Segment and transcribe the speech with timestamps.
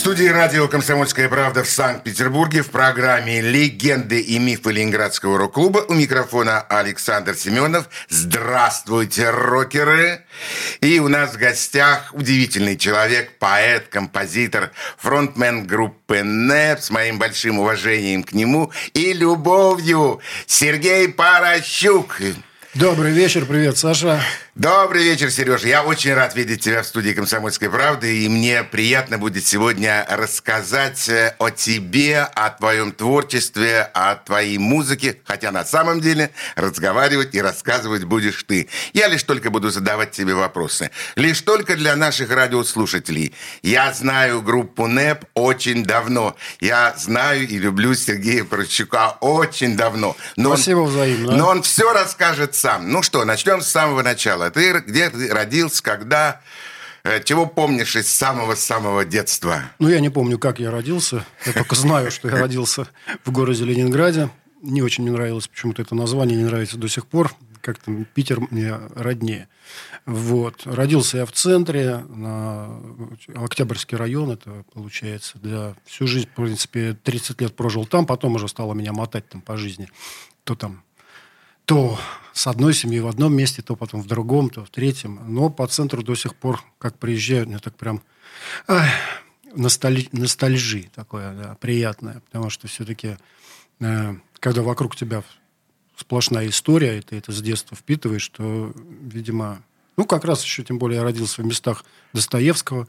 [0.00, 6.62] студии радио «Комсомольская правда» в Санкт-Петербурге в программе «Легенды и мифы Ленинградского рок-клуба» у микрофона
[6.62, 7.86] Александр Семенов.
[8.08, 10.24] Здравствуйте, рокеры!
[10.80, 17.58] И у нас в гостях удивительный человек, поэт, композитор, фронтмен группы НЭП с моим большим
[17.58, 22.16] уважением к нему и любовью Сергей Порощук.
[22.74, 24.22] Добрый вечер, привет, Саша.
[24.54, 25.66] Добрый вечер, Сережа.
[25.66, 31.08] Я очень рад видеть тебя в студии «Комсомольской правды», и мне приятно будет сегодня рассказать
[31.08, 37.42] э, о тебе, о твоем творчестве, о твоей музыке, хотя на самом деле разговаривать и
[37.42, 38.68] рассказывать будешь ты.
[38.92, 40.92] Я лишь только буду задавать тебе вопросы.
[41.16, 43.34] Лишь только для наших радиослушателей.
[43.62, 46.36] Я знаю группу НЭП очень давно.
[46.60, 50.16] Я знаю и люблю Сергея Порощука очень давно.
[50.36, 51.36] Но Спасибо он, взаимно.
[51.36, 52.92] Но он все расскажет сам.
[52.92, 54.50] Ну что, начнем с самого начала.
[54.50, 56.42] Ты где ты родился, когда?
[57.04, 59.62] Э, чего помнишь из самого-самого детства?
[59.78, 61.24] Ну, я не помню, как я родился.
[61.46, 62.86] Я только знаю, что я родился
[63.24, 64.28] в городе Ленинграде.
[64.60, 67.32] Не очень мне нравилось почему-то это название, не нравится до сих пор.
[67.62, 69.48] Как-то Питер мне роднее.
[70.04, 70.60] Вот.
[70.66, 72.78] Родился я в центре, на
[73.34, 75.38] Октябрьский район, это получается.
[75.42, 75.74] Да.
[75.86, 79.56] Всю жизнь, в принципе, 30 лет прожил там, потом уже стало меня мотать там по
[79.56, 79.88] жизни.
[80.44, 80.82] То там
[81.70, 81.96] то
[82.32, 85.20] с одной семьей в одном месте, то потом в другом, то в третьем.
[85.32, 88.02] Но по центру до сих пор, как приезжаю, мне так прям
[88.66, 88.88] ах,
[89.54, 92.22] носталь, ностальжи такое, да, приятное.
[92.26, 93.18] Потому что все-таки,
[93.78, 95.22] э, когда вокруг тебя
[95.94, 99.62] сплошная история, и ты это с детства впитываешь, то, видимо,
[100.00, 101.84] ну, как раз еще, тем более, я родился в местах
[102.14, 102.88] Достоевского,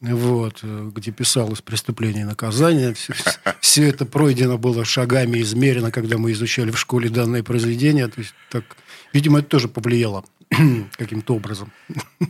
[0.00, 2.94] вот, где писалось «Преступление и наказание».
[2.94, 3.14] Все,
[3.60, 8.08] все это пройдено было шагами, измерено, когда мы изучали в школе данное произведение.
[8.08, 8.64] То есть, так,
[9.12, 10.24] видимо, это тоже повлияло
[10.96, 11.70] каким-то образом.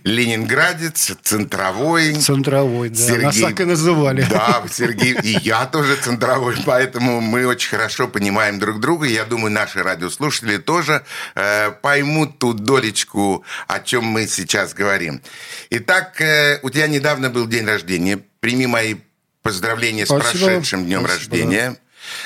[0.04, 2.14] Ленинградец, центровой.
[2.14, 2.96] Центровой, да.
[2.96, 3.24] Сергей...
[3.24, 4.26] Нас так и называли.
[4.28, 5.14] Да, Сергей.
[5.22, 9.06] И я тоже центровой, поэтому мы очень хорошо понимаем друг друга.
[9.06, 15.22] Я думаю, наши радиослушатели тоже э, поймут ту долечку, о чем мы сейчас говорим.
[15.70, 18.18] Итак, э, у тебя недавно был день рождения.
[18.40, 18.96] Прими мои
[19.42, 20.26] поздравления Спасибо.
[20.26, 21.76] с прошедшим днем Спасибо, рождения.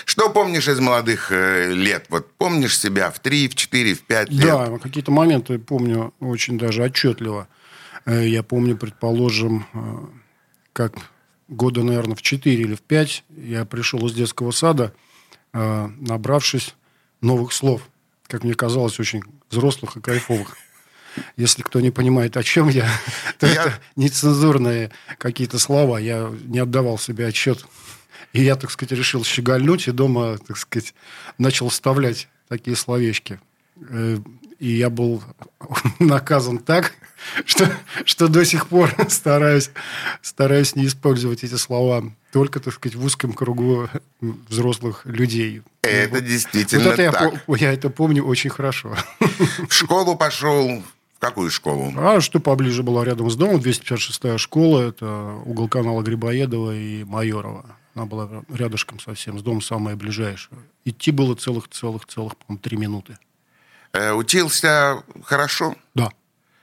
[0.04, 2.06] Что помнишь из молодых э, лет?
[2.08, 4.40] Вот помнишь себя в 3, в 4, в 5 лет?
[4.40, 7.48] Да, какие-то моменты помню очень даже отчетливо.
[8.04, 9.78] Э, я помню, предположим, э,
[10.72, 10.94] как
[11.48, 14.94] года, наверное, в 4 или в 5 я пришел из детского сада,
[15.52, 16.74] набравшись
[17.20, 17.82] новых слов,
[18.26, 20.56] как мне казалось, очень взрослых и кайфовых.
[21.36, 22.88] Если кто не понимает, о чем я,
[23.38, 23.52] то я...
[23.52, 25.98] это нецензурные какие-то слова.
[25.98, 27.64] Я не отдавал себе отчет
[28.32, 30.94] и я, так сказать, решил щегольнуть, и дома, так сказать,
[31.38, 33.40] начал вставлять такие словечки.
[33.88, 34.18] Э,
[34.58, 35.22] и я был
[35.98, 36.94] наказан так,
[37.44, 37.70] что,
[38.04, 39.70] что до сих пор стараюсь,
[40.22, 43.88] стараюсь не использовать эти слова только, так сказать, в узком кругу
[44.20, 45.62] взрослых людей.
[45.82, 47.34] Это вот, действительно вот это так.
[47.48, 48.96] Я, я это помню очень хорошо.
[49.68, 50.82] В школу пошел,
[51.16, 51.92] в какую школу?
[51.96, 57.66] А что поближе была рядом с домом, 256-я школа, это угол канала Грибоедова и Майорова.
[57.94, 60.60] Она была рядышком совсем, с домом самая ближайшая.
[60.84, 63.18] Идти было целых-целых-целых, по-моему, три минуты.
[63.92, 65.76] Э, учился хорошо?
[65.94, 66.10] Да,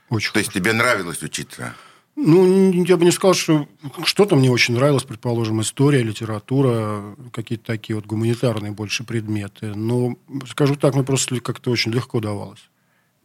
[0.08, 0.38] очень То хорошо.
[0.38, 1.74] есть тебе нравилось учиться?
[2.16, 3.68] Ну, я бы не сказал, что
[4.04, 9.74] что-то мне очень нравилось, предположим, история, литература, какие-то такие вот гуманитарные больше предметы.
[9.74, 10.16] Но,
[10.48, 12.69] скажу так, мне просто как-то очень легко давалось.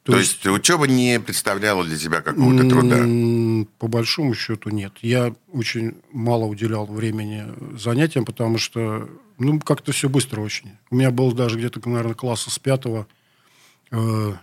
[0.06, 3.66] То, То есть, есть учеба не представляла для тебя какого-то труда?
[3.80, 4.94] По большому счету нет.
[5.02, 10.78] Я очень мало уделял времени занятиям, потому что ну, как-то все быстро очень.
[10.92, 13.08] У меня был даже где-то, наверное, класса с пятого.
[13.90, 14.34] Э,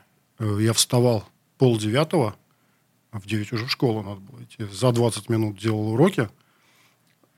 [0.40, 1.28] э, я вставал
[1.58, 2.34] пол девятого,
[3.12, 4.64] а в девять уже в школу надо было идти.
[4.64, 6.28] За 20 минут делал уроки.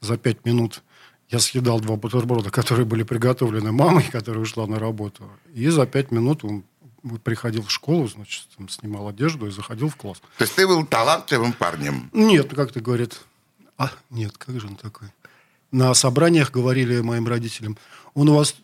[0.00, 0.82] За пять минут
[1.28, 5.30] я съедал два бутерброда, которые были приготовлены мамой, которая ушла на работу.
[5.52, 6.42] И за пять минут
[7.22, 10.20] приходил в школу, значит, там, снимал одежду и заходил в класс.
[10.38, 12.10] То есть ты был талантливым парнем?
[12.12, 13.20] Нет, ну как ты говорит.
[13.76, 15.08] А, нет, как же он такой?
[15.70, 17.76] На собраниях говорили моим родителям,
[18.14, 18.54] он у вас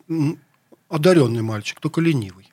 [0.88, 2.52] одаренный мальчик, только ленивый.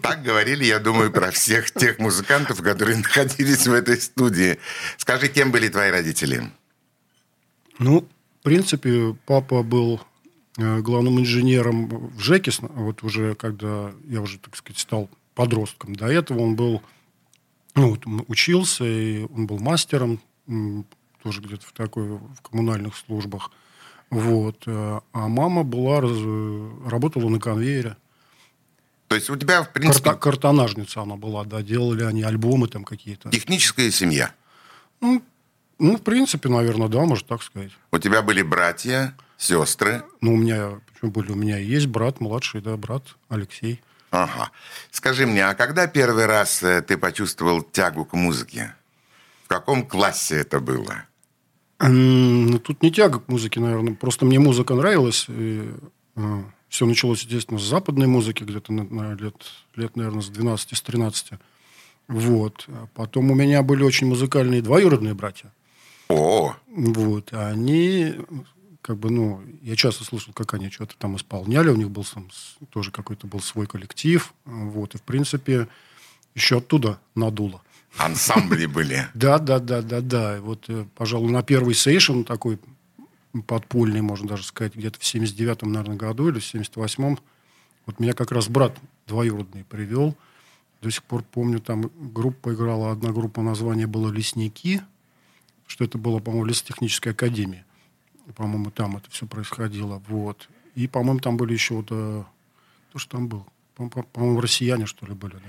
[0.00, 4.58] Так говорили, я думаю, про всех тех музыкантов, которые находились в этой студии.
[4.96, 6.50] Скажи, кем были твои родители?
[7.78, 8.08] Ну,
[8.40, 10.00] в принципе, папа был
[10.56, 15.94] главным инженером в ЖЭКе, вот уже когда я уже, так сказать, стал подростком.
[15.94, 16.82] До этого он был
[17.74, 20.20] ну, вот, учился, и он был мастером,
[21.22, 23.50] тоже где-то в такой, в коммунальных службах.
[24.10, 24.62] Вот.
[24.66, 27.96] Э, а мама была, работала на конвейере.
[29.08, 30.04] То есть у тебя, в принципе...
[30.04, 33.30] Карта, картонажница она была, да, делали они альбомы там какие-то.
[33.30, 34.34] Техническая семья?
[35.00, 35.22] Ну,
[35.78, 37.72] ну, в принципе, наверное, да, можно так сказать.
[37.90, 40.02] У тебя были братья, сестры?
[40.20, 43.80] Ну, у меня, почему были, у меня есть брат младший, да, брат Алексей.
[44.10, 44.50] Ага.
[44.90, 48.74] Скажи мне, а когда первый раз э, ты почувствовал тягу к музыке?
[49.44, 51.04] В каком классе это было?
[51.80, 53.94] Ну, тут не тяга к музыке, наверное.
[53.94, 55.26] Просто мне музыка нравилась.
[55.28, 55.68] И,
[56.16, 59.34] э, все началось, естественно, с западной музыки, где-то на, лет,
[59.76, 61.32] лет, наверное, с 12, с 13.
[62.08, 62.66] Вот.
[62.68, 65.52] А потом у меня были очень музыкальные двоюродные братья.
[66.08, 66.54] О!
[66.68, 67.32] Вот.
[67.32, 68.14] Они,
[68.82, 71.70] как бы, ну, я часто слышал, как они что-то там исполняли.
[71.70, 72.28] У них был там
[72.70, 74.34] тоже какой-то был свой коллектив.
[74.44, 74.96] Вот.
[74.96, 75.68] И, в принципе,
[76.34, 77.62] еще оттуда надуло.
[77.96, 79.06] Ансамбли были.
[79.14, 80.40] Да, да, да, да, да.
[80.40, 82.58] Вот, э, пожалуй, на первый сейшн такой
[83.46, 87.18] подпольный, можно даже сказать, где-то в 79-м, наверное, году или в 78-м,
[87.86, 88.76] вот меня как раз брат
[89.06, 90.16] двоюродный привел.
[90.82, 94.82] До сих пор помню, там группа играла, одна группа название было «Лесники»,
[95.66, 97.64] что это было, по-моему, лесотехническая академия.
[98.32, 100.02] По-моему, там это все происходило.
[100.08, 100.48] Вот.
[100.74, 101.86] И, по-моему, там были еще вот...
[101.90, 102.24] Э,
[102.90, 103.46] кто же там был?
[103.74, 105.40] По-моему, россияне, что ли, были, да.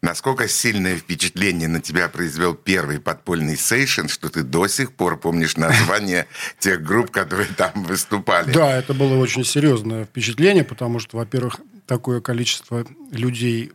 [0.00, 5.56] Насколько сильное впечатление на тебя произвел первый подпольный сейшн, что ты до сих пор помнишь
[5.56, 6.26] название
[6.58, 8.52] тех групп, которые там выступали?
[8.52, 13.72] Да, это было очень серьезное впечатление, потому что, во-первых, такое количество людей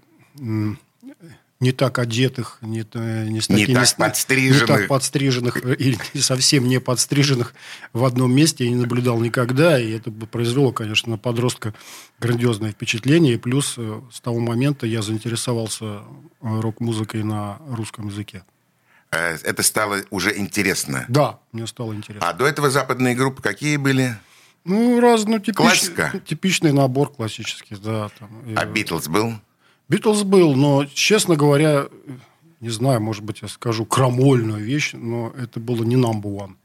[1.63, 4.61] не так одетых, не, не, с такими, не так подстриженных.
[4.61, 7.55] Не так подстриженных и совсем не подстриженных
[7.93, 9.79] в одном месте я не наблюдал никогда.
[9.79, 11.73] И это произвело, конечно, на подростка
[12.19, 13.35] грандиозное впечатление.
[13.35, 16.01] И плюс э, с того момента я заинтересовался э,
[16.41, 18.43] рок-музыкой на русском языке.
[19.11, 21.05] Э, это стало уже интересно?
[21.07, 22.27] Да, мне стало интересно.
[22.27, 24.17] А до этого западные группы какие были?
[24.65, 26.21] Ну, раз, ну, типич, Классика?
[26.25, 28.09] типичный набор классический, да.
[28.19, 29.33] Там, а Битлз был?
[29.89, 31.87] Битлз был, но, честно говоря,
[32.59, 36.55] не знаю, может быть, я скажу крамольную вещь, но это было не number one.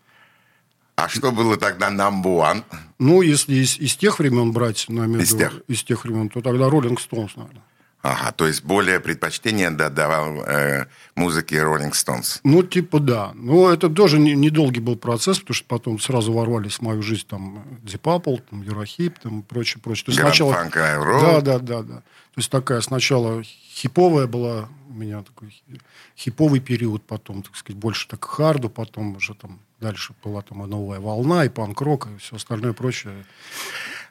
[0.97, 2.65] А что было тогда number one?
[2.99, 5.61] Ну, если из, из тех времен брать, ну, из, тех?
[5.69, 7.63] из тех времен, то тогда Роллинг Стоунс, наверное.
[8.01, 10.87] Ага, то есть более предпочтение давал э,
[11.17, 12.39] музыке Rolling Stones.
[12.45, 13.33] Ну, типа да.
[13.35, 17.27] Но это тоже недолгий не был процесс, потому что потом сразу ворвались в мою жизнь
[17.29, 20.05] там Deep Apple, там, Eurохип, там прочее, прочее.
[20.09, 20.53] Есть сначала...
[20.53, 22.03] Funk Да, да, да, да.
[22.39, 25.61] То есть такая сначала хиповая была у меня такой
[26.17, 30.69] хиповый период, потом, так сказать, больше так харду, потом уже там дальше была там и
[30.69, 33.25] новая волна, и панк-рок, и все остальное прочее.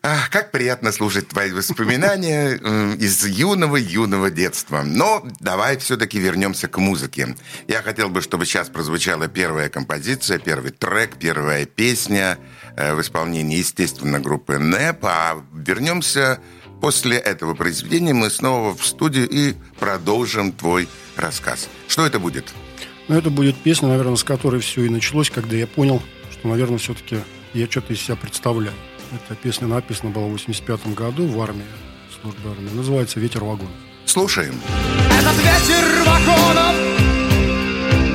[0.01, 2.55] Как приятно слушать твои воспоминания
[2.95, 4.83] из юного-юного детства.
[4.83, 7.33] Но давай все-таки вернемся к музыке.
[7.69, 12.37] Я хотел бы, чтобы сейчас прозвучала первая композиция, первый трек, первая песня
[12.75, 15.05] э, в исполнении, естественно, группы НЭП.
[15.05, 16.41] А вернемся
[16.81, 21.69] После этого произведения мы снова в студию и продолжим твой рассказ.
[21.87, 22.53] Что это будет?
[23.07, 26.01] Ну, это будет песня, наверное, с которой все и началось, когда я понял,
[26.31, 27.19] что, наверное, все-таки
[27.53, 28.75] я что-то из себя представляю.
[29.11, 31.63] Эта песня написана была в 85 году в армии,
[32.21, 32.69] службе армии.
[32.73, 33.69] Называется «Ветер вагон».
[34.05, 34.59] Слушаем.
[35.09, 36.75] Этот ветер вагонов,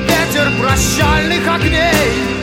[0.07, 2.42] ветер прощальных огней,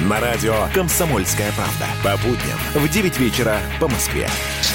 [0.00, 1.86] На радио «Комсомольская правда».
[2.04, 4.28] По будням в 9 вечера по Москве.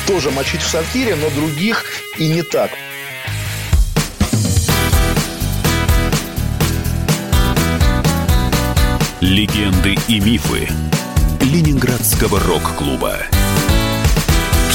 [0.07, 1.85] Тоже мочить в сортире, но других
[2.17, 2.71] и не так.
[9.21, 10.67] Легенды и мифы
[11.39, 13.19] Ленинградского рок-клуба.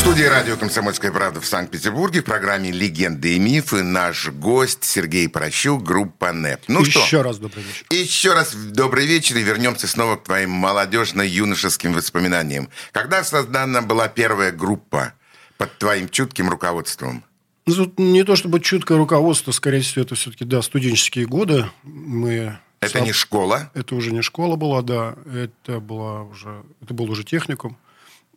[0.07, 5.29] В студии радио «Комсомольская правда» в Санкт-Петербурге в программе «Легенды и мифы» наш гость Сергей
[5.29, 6.61] Прощук, группа НЭП.
[6.69, 7.25] Ну Еще что?
[7.25, 7.85] раз добрый вечер.
[7.91, 12.69] Еще раз добрый вечер и вернемся снова к твоим молодежно-юношеским воспоминаниям.
[12.93, 15.13] Когда создана была первая группа
[15.59, 17.25] под твоим чутким руководством?
[17.67, 21.69] Ну, тут не то чтобы чуткое руководство, скорее всего, это все-таки, да, студенческие годы.
[21.83, 23.73] Мы Это сам- не школа?
[23.75, 27.77] Это уже не школа была, да, это, была уже, это был уже техникум.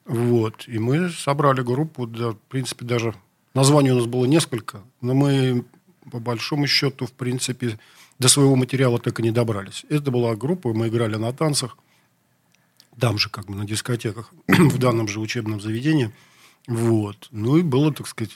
[0.09, 0.67] Вот.
[0.67, 3.13] И мы собрали группу, да, в принципе, даже
[3.53, 5.63] названий у нас было несколько, но мы,
[6.11, 7.77] по большому счету, в принципе,
[8.17, 9.85] до своего материала так и не добрались.
[9.87, 11.77] Это была группа, мы играли на танцах,
[12.99, 16.11] там же, как бы, на дискотеках, в данном же учебном заведении.
[16.65, 17.27] Вот.
[17.29, 18.35] Ну, и было, так сказать,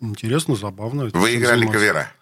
[0.00, 1.04] интересно, забавно.
[1.14, 1.78] Вы играли заниматься.
[1.78, 2.12] кавера?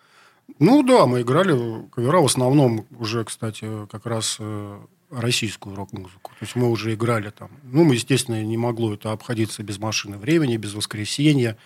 [0.59, 4.79] Ну да, мы играли кавера в основном уже, кстати, как раз э,
[5.11, 6.33] российскую рок-музыку.
[6.39, 7.51] То есть мы уже играли там.
[7.65, 11.57] Ну, мы, естественно, не могло это обходиться без машины времени, без воскресенья,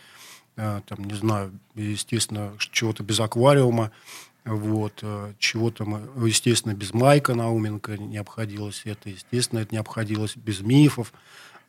[0.56, 3.92] э, там, не знаю, естественно, чего-то без аквариума.
[4.44, 10.36] Вот, э, чего-то мы, естественно, без Майка Науменко не обходилось это, естественно, это не обходилось
[10.36, 11.14] без мифов,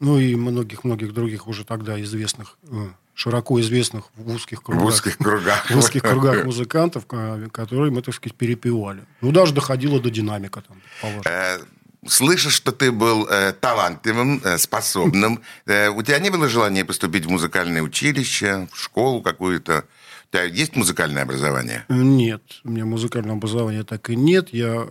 [0.02, 5.18] ну и многих-многих других уже тогда известных, э, широко известных в узких В кругах узких
[5.18, 5.72] кругах.
[5.72, 9.04] в узких кругах музыкантов, ка- которые мы, так сказать, перепевали.
[9.22, 11.22] Ну, даже доходило до динамика там.
[11.26, 11.60] Э,
[12.08, 15.42] Слышу, что ты был э, талантливым, э, способным.
[15.66, 19.86] Э, у тебя не было желания поступить в музыкальное училище, в школу какую-то?
[20.28, 21.86] У тебя есть музыкальное образование?
[21.90, 24.50] Нет, у меня музыкального образования так и нет.
[24.54, 24.88] Я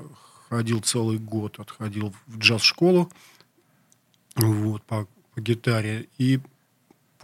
[0.49, 3.12] ходил целый год, отходил в джаз-школу
[4.37, 6.07] вот, по, по гитаре.
[6.19, 6.40] И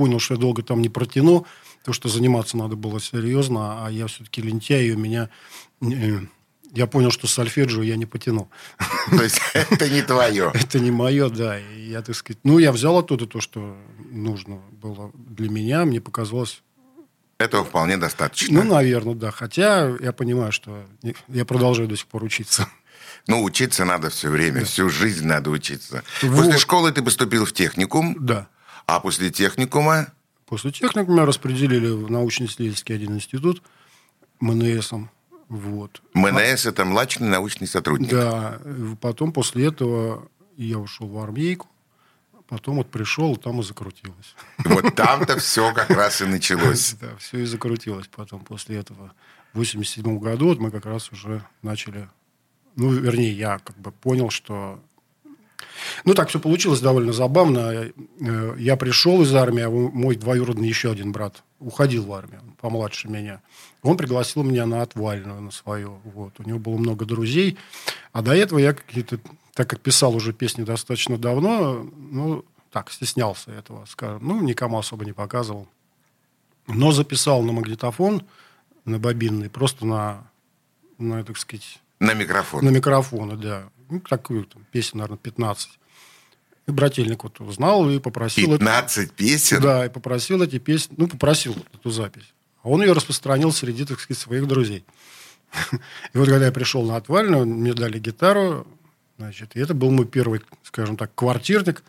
[0.01, 1.47] понял, что я долго там не протяну,
[1.81, 5.29] потому что заниматься надо было серьезно, а я все-таки лентяй, и у меня...
[5.83, 6.21] э,
[6.73, 8.49] я понял, что сольфеджио я не потяну.
[9.11, 10.53] То есть это не твое.
[10.55, 11.59] Это не мое, да.
[11.59, 13.77] И я, так сказать, ну, я взял оттуда то, что
[14.11, 15.85] нужно было для меня.
[15.85, 16.63] Мне показалось,
[17.37, 18.65] Этого вполне достаточно.
[18.65, 19.31] ну, наверное, да.
[19.31, 20.83] Хотя я понимаю, что
[21.29, 22.67] я продолжаю до сих пор учиться.
[23.27, 26.05] Ну, учиться надо все время, всю жизнь надо учиться.
[26.23, 26.37] Вот.
[26.37, 28.49] После школы ты поступил в техникум, Да.
[28.87, 30.13] А после техникума
[30.51, 33.63] После техникума распределили в научно-исследовательский один институт
[34.41, 35.09] МНСом.
[35.49, 36.03] Вот.
[36.13, 38.11] МНС– это младший научный сотрудник.
[38.11, 38.61] Да.
[39.01, 41.69] Потом после этого я ушел в армейку.
[42.49, 44.35] Потом вот пришел, там и закрутилось.
[44.65, 46.97] Вот там-то все как раз и началось.
[47.01, 49.13] Да, все и закрутилось потом после этого.
[49.53, 52.09] В 87 году вот мы как раз уже начали...
[52.75, 54.83] Ну, вернее, я как бы понял, что...
[56.05, 57.59] Ну, так все получилось довольно забавно.
[58.21, 63.09] Э, Я пришел из армии, а мой двоюродный еще один брат уходил в армию, помладше
[63.09, 63.41] меня.
[63.83, 66.01] Он пригласил меня на отвальную, на свою.
[66.05, 66.35] Вот.
[66.39, 67.57] У него было много друзей.
[68.13, 69.19] А до этого я какие-то...
[69.55, 74.21] Так как писал уже песни достаточно давно, ну, так, стеснялся этого, скажем.
[74.27, 75.67] Ну, никому особо не показывал.
[76.67, 78.23] Но записал на магнитофон,
[78.85, 80.31] на бобинный, просто на,
[80.99, 82.65] на так сказать, На микрофон.
[82.65, 83.65] на микрофоны, да.
[83.91, 85.71] Ну, такую там, песню, наверное, 15.
[86.67, 88.49] И брательник вот узнал и попросил...
[88.51, 89.61] это- 15 песен?
[89.61, 92.33] Да, и попросил эти песни, ну, попросил эту запись.
[92.63, 94.85] А он ее распространил среди, так сказать, своих друзей.
[96.13, 98.67] И вот когда я пришел на отвальную, мне дали гитару,
[99.19, 101.83] значит, и это был мой первый, скажем так, квартирник,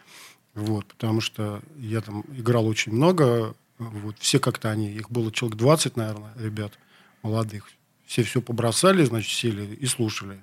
[0.56, 5.58] вот, потому что я там играл очень много, вот, все как-то они, их было человек
[5.58, 6.74] 20, наверное, ребят
[7.22, 7.70] молодых,
[8.06, 10.42] все все побросали, значит, сели и слушали.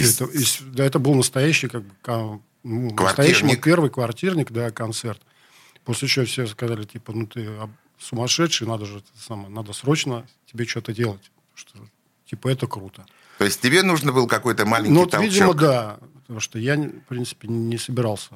[0.00, 0.28] Все это,
[0.72, 5.20] да, это был настоящий, как бы, ну, настоящий первый квартирник, да, концерт.
[5.84, 7.48] После чего все сказали, типа, ну ты
[7.98, 11.30] сумасшедший, надо же самое, надо срочно тебе что-то делать.
[11.54, 11.78] Что,
[12.26, 13.04] типа, это круто.
[13.38, 15.30] То есть тебе нужно был какой-то маленький Ну, вот, толчок?
[15.30, 15.98] видимо, да.
[16.22, 18.30] Потому что я, в принципе, не собирался.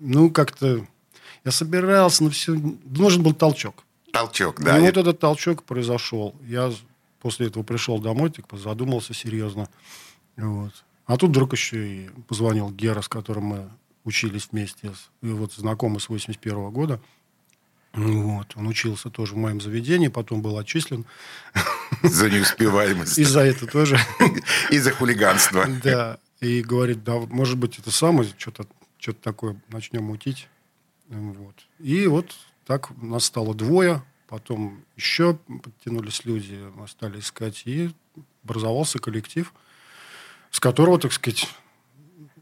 [0.00, 0.86] Ну, как-то
[1.44, 2.52] я собирался, но все...
[2.84, 3.84] Нужен был толчок.
[4.12, 4.78] Толчок, да.
[4.78, 6.34] и вот этот толчок произошел.
[6.46, 6.72] Я
[7.20, 9.68] после этого пришел домой, типа, задумался серьезно.
[10.36, 10.72] Вот.
[11.06, 13.70] А тут вдруг еще и позвонил Гера, с которым мы
[14.04, 17.00] учились вместе, и вот знакомы с 81 года.
[17.92, 18.56] Вот.
[18.56, 21.04] Он учился тоже в моем заведении, потом был отчислен.
[22.02, 23.18] За неуспеваемость.
[23.18, 23.98] И за это тоже.
[24.70, 25.66] И за хулиганство.
[25.82, 26.18] Да.
[26.40, 28.66] И говорит, да, может быть, это самое, что-то
[29.00, 30.48] что такое начнем мутить.
[31.08, 31.54] Вот.
[31.78, 32.34] И вот
[32.66, 37.90] так нас стало двое, потом еще подтянулись люди, мы стали искать, и
[38.44, 39.52] образовался коллектив,
[40.50, 41.46] с которого, так сказать,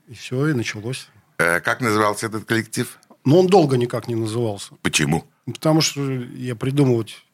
[0.09, 1.09] и все, и началось.
[1.39, 2.99] Э, Как назывался этот коллектив?
[3.25, 4.75] Но он долго никак не назывался.
[4.83, 5.25] Почему?
[5.47, 7.25] Потому что я придумывать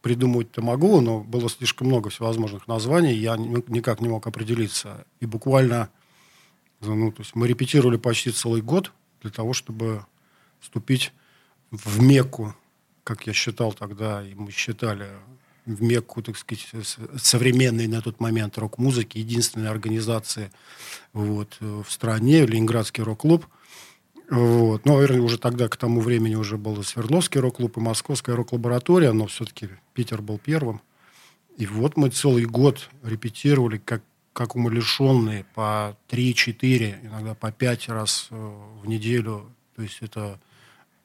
[0.00, 5.04] придумывать-то могу, но было слишком много всевозможных названий, я ни- никак не мог определиться.
[5.18, 5.90] И буквально,
[6.80, 10.06] ну, то есть мы репетировали почти целый год для того, чтобы
[10.60, 11.12] вступить
[11.72, 12.54] в Мекку,
[13.02, 15.08] как я считал тогда, и мы считали
[15.68, 16.66] в Мекку, так сказать,
[17.18, 20.50] современной на тот момент рок-музыки, единственной организации
[21.12, 23.46] вот, э, в стране, Ленинградский рок-клуб.
[24.30, 24.84] Вот.
[24.86, 29.26] Ну, наверное, уже тогда, к тому времени, уже был Свердловский рок-клуб, и Московская рок-лаборатория, но
[29.26, 30.80] все-таки Питер был первым.
[31.58, 34.02] И вот мы целый год репетировали, как,
[34.32, 38.52] как умалишенные, по 3-4, иногда по 5 раз э,
[38.82, 39.50] в неделю.
[39.76, 40.40] То есть это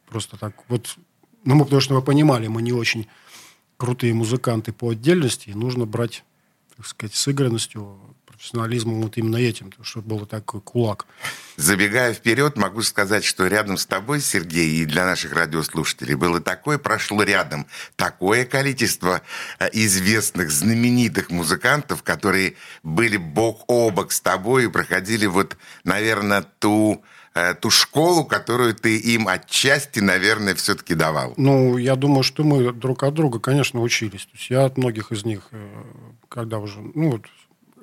[0.08, 0.96] просто так вот...
[1.44, 3.08] Ну, мы, потому что мы понимали, мы не очень
[3.84, 6.24] крутые музыканты по отдельности, и нужно брать,
[6.78, 11.06] так сказать, сыгранностью, профессионализмом вот именно этим, чтобы было такой кулак.
[11.58, 16.78] Забегая вперед, могу сказать, что рядом с тобой, Сергей, и для наших радиослушателей было такое,
[16.78, 17.68] прошло рядом
[17.98, 19.22] такое количество
[19.60, 26.44] э, известных, знаменитых музыкантов, которые были бок о бок с тобой и проходили вот, наверное,
[26.60, 27.04] ту,
[27.60, 31.34] ту школу, которую ты им отчасти, наверное, все-таки давал.
[31.38, 34.26] Ну, я думаю, что мы друг от друга, конечно, учились.
[34.26, 35.84] То есть я от многих из них, э,
[36.30, 37.26] когда уже, ну, вот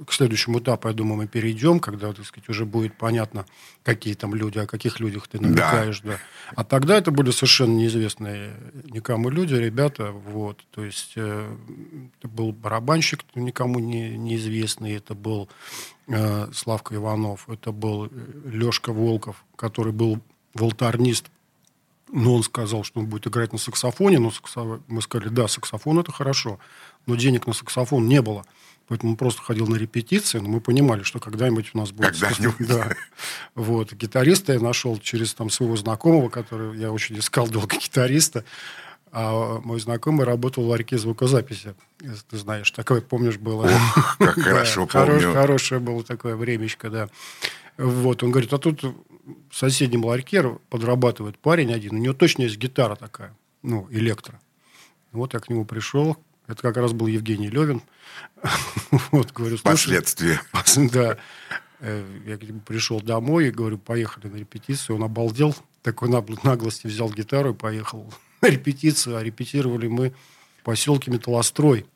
[0.07, 3.47] к следующему этапу, я думаю, мы перейдем, когда, так сказать, уже будет понятно,
[3.83, 6.19] какие там люди, о каких людях ты намекаешь, да.
[6.55, 10.65] А тогда это были совершенно неизвестные никому люди, ребята, вот.
[10.71, 11.57] То есть э,
[12.19, 15.49] это был барабанщик никому не, неизвестный, это был
[16.09, 18.11] э, Славка Иванов, это был
[18.45, 20.21] Лешка Волков, который был
[20.55, 21.31] волтарнист
[22.13, 24.19] но он сказал, что он будет играть на саксофоне.
[24.19, 26.59] Но саксо- мы сказали, да, саксофон это хорошо.
[27.07, 28.45] Но денег на саксофон не было.
[28.91, 30.41] Поэтому он просто ходил на репетиции.
[30.41, 32.19] Но мы понимали, что когда-нибудь у нас будет...
[32.19, 32.57] Когда-нибудь.
[32.67, 32.89] Да.
[33.55, 33.93] Вот.
[33.93, 36.77] Гитариста я нашел через там, своего знакомого, который...
[36.77, 38.45] Я очень искал долго гитариста.
[39.13, 41.77] А мой знакомый работал в ларьке звукозаписи.
[42.01, 43.71] Если ты знаешь, такое, помнишь, было.
[44.19, 45.35] как Да, хорошо хорош- помню.
[45.35, 47.09] Хорошее было такое времечко, да.
[47.79, 48.93] Вот, он говорит, а тут в
[49.53, 54.41] соседнем ларьке подрабатывает парень один, у него точно есть гитара такая, ну, электро.
[55.13, 56.17] Вот я к нему пришел,
[56.53, 57.83] это как раз был Евгений Левин.
[59.13, 60.41] Вот, говорю, Последствия.
[60.93, 61.17] да.
[61.81, 62.37] Э, Я
[62.67, 64.97] пришел домой и говорю, поехали на репетицию.
[64.97, 69.17] Он обалдел, такой наглости взял гитару и поехал на репетицию.
[69.17, 70.13] А репетировали мы
[70.61, 71.87] в поселке Металлострой.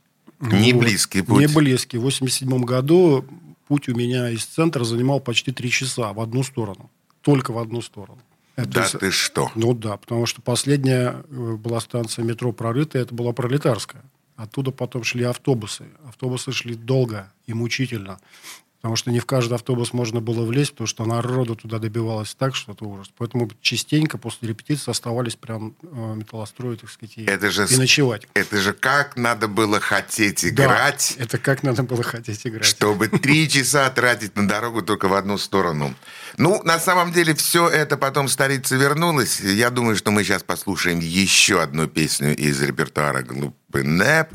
[0.40, 0.82] Не Вот.
[0.84, 1.38] близкий путь.
[1.40, 1.98] Не близкий.
[1.98, 3.24] В 87 году
[3.68, 6.90] путь у меня из центра занимал почти три часа в одну сторону.
[7.22, 8.20] Только в одну сторону.
[8.56, 9.50] Это Да с- ты что?
[9.54, 14.02] ну да, потому что последняя э, была станция метро прорытая, это была пролетарская.
[14.36, 15.84] Оттуда потом шли автобусы.
[16.08, 18.18] Автобусы шли долго и мучительно.
[18.84, 22.54] Потому что не в каждый автобус можно было влезть, потому что народу туда добивалось так,
[22.54, 23.10] что это ужас.
[23.16, 28.28] Поэтому частенько после репетиции оставались прям э, металлостроить, так сказать, и, Это же и ночевать.
[28.34, 32.66] Это же как надо было хотеть Да, играть, это как надо было хотеть играть.
[32.66, 35.94] чтобы три часа тратить на дорогу только в одну сторону.
[36.36, 39.40] Ну, на самом деле, все это потом столица вернулась.
[39.40, 44.28] Я думаю, что мы сейчас послушаем еще одну песню из репертуара группы НЭП.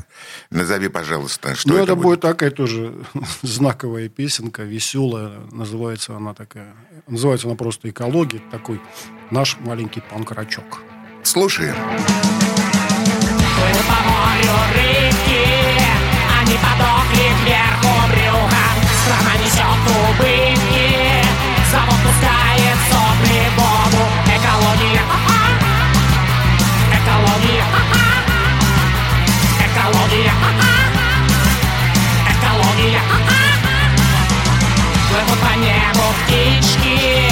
[0.50, 2.04] Назови, пожалуйста, что ну, это, это будет.
[2.04, 2.92] будет такая тоже
[3.42, 5.40] знаковая песенка, веселая.
[5.50, 6.74] Называется она такая.
[7.06, 8.40] Называется она просто «Экология».
[8.50, 8.80] Такой
[9.30, 10.80] наш маленький панк-рачок.
[11.22, 11.74] Слушаем.
[13.60, 15.44] Плывут по морю рыбки
[16.40, 18.66] Они подохли кверху брюха
[19.04, 20.49] Страна несет убытки
[35.40, 37.30] по небу птички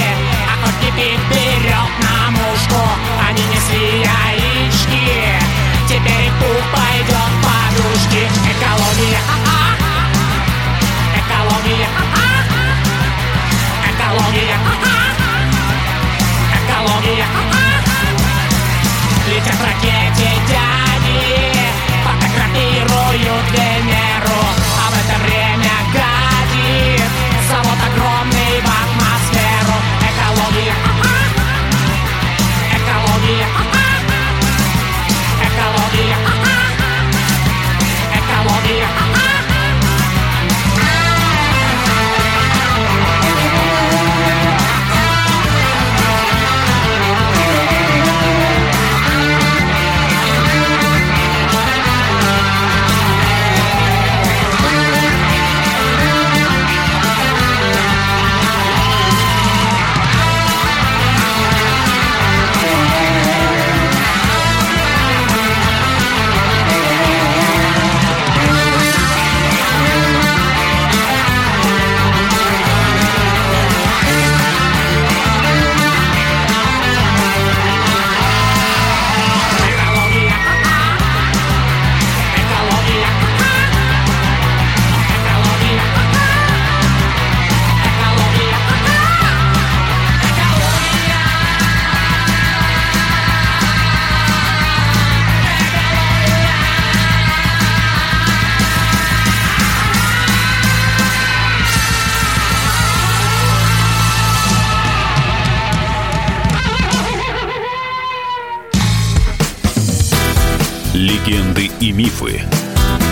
[0.53, 2.83] Охотник их берет на мушку
[3.29, 5.38] Они несли яички.
[5.87, 9.47] Теперь их пух пойдет в подушки Экология,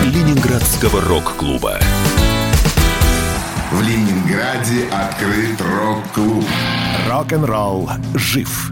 [0.03, 1.79] Ленинградского рок-клуба.
[3.71, 6.45] В Ленинграде открыт рок-клуб.
[7.09, 8.71] Рок-н-ролл жив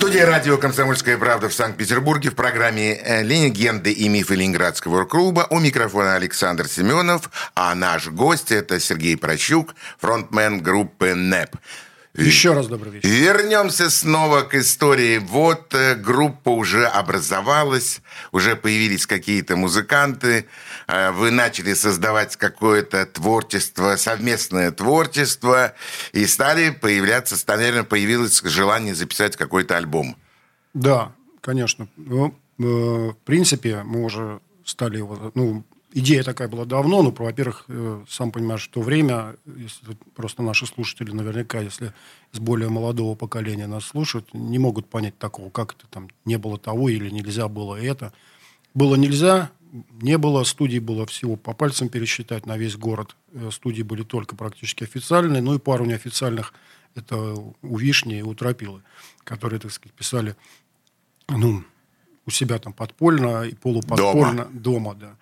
[0.00, 5.46] студии радио «Комсомольская правда» в Санкт-Петербурге в программе э, «Легенды и мифы Ленинградского клуба».
[5.50, 11.54] У микрофона Александр Семенов, а наш гость– это Сергей Прощук, фронтмен группы НЭП.
[12.14, 13.08] Еще раз добрый вечер.
[13.08, 15.18] Вернемся снова к истории.
[15.18, 18.00] Вот э, группа уже образовалась,
[18.32, 20.46] уже появились какие-то музыканты,
[20.88, 25.74] э, вы начали создавать какое-то творчество, совместное творчество,
[26.12, 30.16] и стали появляться, наверное, появилось желание записать какой-то альбом.
[30.74, 31.86] Да, конечно.
[31.96, 37.64] Ну, э, в принципе, мы уже стали его, ну, идея такая была давно, но, во-первых,
[37.68, 41.92] э, сам понимаешь, что время, если просто наши слушатели наверняка, если
[42.32, 46.58] с более молодого поколения нас слушают, не могут понять такого, как это там не было
[46.58, 48.12] того или нельзя было это.
[48.74, 49.50] Было нельзя,
[50.00, 53.16] не было, студий было всего по пальцам пересчитать на весь город.
[53.32, 56.54] Э, студии были только практически официальные, ну и пару неофициальных,
[56.94, 58.82] это у Вишни и у Тропилы,
[59.22, 60.36] которые, так сказать, писали,
[61.28, 61.62] ну,
[62.30, 64.44] у себя там подпольно и полуподпольно.
[64.44, 64.94] Дома.
[64.94, 65.16] Дома, да.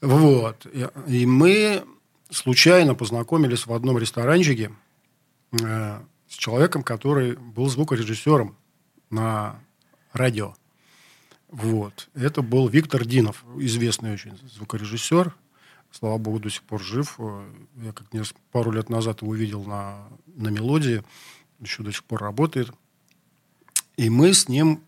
[0.00, 0.66] Вот.
[1.08, 1.82] И мы
[2.30, 4.70] случайно познакомились в одном ресторанчике
[5.60, 8.56] э, с человеком, который был звукорежиссером
[9.10, 9.58] на
[10.12, 10.54] радио.
[11.48, 12.08] Вот.
[12.14, 15.34] Это был Виктор Динов, известный очень звукорежиссер.
[15.90, 17.18] Слава богу, до сих пор жив.
[17.82, 18.06] Я как
[18.52, 21.02] пару лет назад его видел на, на мелодии.
[21.58, 22.70] Еще до сих пор работает.
[23.96, 24.84] И мы с ним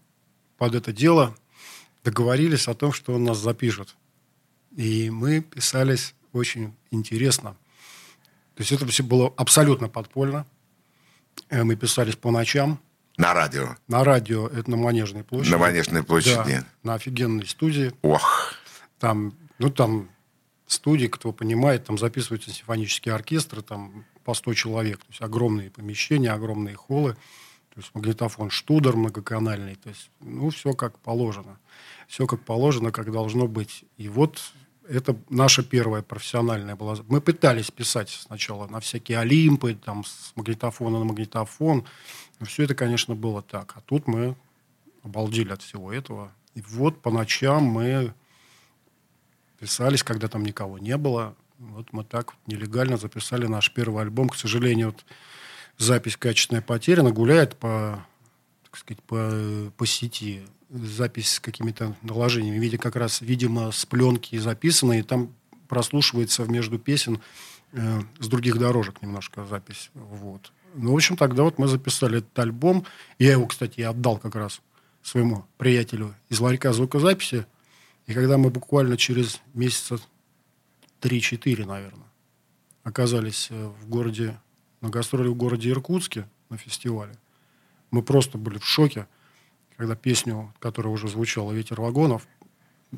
[0.56, 1.34] под это дело
[2.08, 3.94] договорились о том, что он нас запишет.
[4.74, 7.50] И мы писались очень интересно.
[8.54, 10.46] То есть это все было абсолютно подпольно.
[11.50, 12.80] Э, мы писались по ночам.
[13.18, 13.76] На радио?
[13.88, 14.48] На радио.
[14.48, 15.52] Это на Манежной площади.
[15.52, 16.56] На Манежной площади.
[16.60, 17.92] Да, на офигенной студии.
[18.02, 18.54] Ох.
[18.98, 20.08] Там, ну, там
[20.66, 25.00] студии, кто понимает, там записываются симфонические оркестры, там по 100 человек.
[25.00, 27.14] То есть огромные помещения, огромные холлы.
[27.74, 29.74] То есть магнитофон Штудер многоканальный.
[29.74, 31.58] То есть, ну, все как положено.
[32.08, 33.84] Все как положено, как должно быть.
[33.98, 34.40] И вот
[34.88, 36.96] это наша первая профессиональная была.
[37.06, 41.84] Мы пытались писать сначала на всякие Олимпы, там, с магнитофона на магнитофон.
[42.40, 43.74] Но все это, конечно, было так.
[43.76, 44.36] А тут мы
[45.02, 46.32] обалдели от всего этого.
[46.54, 48.14] И вот по ночам мы
[49.60, 51.36] писались, когда там никого не было.
[51.58, 54.30] Вот мы так вот нелегально записали наш первый альбом.
[54.30, 55.04] К сожалению, вот
[55.76, 58.02] запись качественная потеряна, гуляет по,
[58.62, 60.46] так сказать, по, по сети.
[60.70, 62.58] Запись с какими-то наложениями.
[62.58, 65.34] Видя как раз, видимо, с пленки записано, и там
[65.66, 67.20] прослушивается между песен
[67.72, 69.90] э, с других дорожек немножко запись.
[69.94, 70.52] Вот.
[70.74, 72.84] Ну, в общем, тогда вот мы записали этот альбом.
[73.18, 74.60] Я его, кстати, отдал как раз
[75.02, 77.46] своему приятелю из ларька звукозаписи.
[78.06, 79.98] И когда мы буквально через месяца
[81.00, 82.08] 3-4, наверное,
[82.84, 84.38] оказались э, в городе
[84.80, 87.14] на гастроли в городе Иркутске на фестивале.
[87.90, 89.06] Мы просто были в шоке,
[89.78, 92.26] когда песню, которая уже звучала «Ветер вагонов»,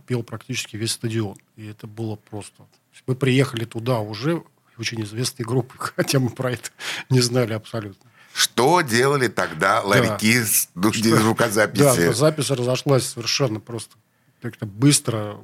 [0.07, 1.37] пел практически весь стадион.
[1.57, 2.67] И это было просто...
[3.07, 4.43] Мы приехали туда уже,
[4.79, 6.71] очень известной группы, хотя мы про это
[7.11, 8.11] не знали абсолютно.
[8.33, 10.47] Что делали тогда ларьки да.
[10.47, 10.69] с
[11.19, 11.83] звукозаписи?
[11.83, 13.97] Да, запись разошлась совершенно просто
[14.41, 15.37] как-то быстро,